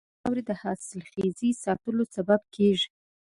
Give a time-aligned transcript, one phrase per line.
[0.07, 2.89] کرنه د خاورې د حاصلخیز ساتلو سبب کېږي.